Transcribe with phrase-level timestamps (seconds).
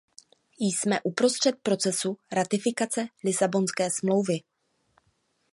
[0.59, 4.39] Jsme uprostřed procesu ratifikace Lisabonské smlouvy.